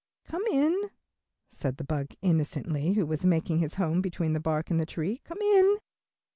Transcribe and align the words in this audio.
"Come 0.25 0.41
in," 0.49 0.89
said 1.51 1.77
the 1.77 1.83
bug, 1.83 2.15
innocently, 2.23 2.93
who 2.93 3.05
was 3.05 3.23
making 3.23 3.59
his 3.59 3.75
home 3.75 4.01
between 4.01 4.33
the 4.33 4.39
bark 4.39 4.71
and 4.71 4.79
the 4.79 4.85
tree, 4.87 5.21
"come 5.25 5.37
in." 5.43 5.77